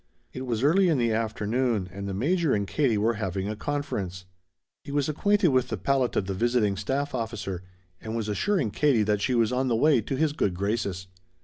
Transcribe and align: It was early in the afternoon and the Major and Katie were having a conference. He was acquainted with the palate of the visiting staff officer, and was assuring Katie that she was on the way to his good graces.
It 0.33 0.47
was 0.47 0.63
early 0.63 0.89
in 0.89 0.97
the 0.97 1.11
afternoon 1.13 1.87
and 1.93 2.09
the 2.09 2.13
Major 2.15 2.55
and 2.55 2.67
Katie 2.67 2.97
were 2.97 3.13
having 3.21 3.47
a 3.47 3.55
conference. 3.55 4.25
He 4.83 4.91
was 4.91 5.07
acquainted 5.07 5.49
with 5.49 5.67
the 5.67 5.77
palate 5.77 6.15
of 6.15 6.25
the 6.25 6.33
visiting 6.33 6.75
staff 6.75 7.13
officer, 7.13 7.61
and 8.01 8.15
was 8.15 8.27
assuring 8.27 8.71
Katie 8.71 9.03
that 9.03 9.21
she 9.21 9.35
was 9.35 9.51
on 9.51 9.67
the 9.67 9.75
way 9.75 10.01
to 10.01 10.15
his 10.15 10.33
good 10.33 10.55
graces. 10.55 11.05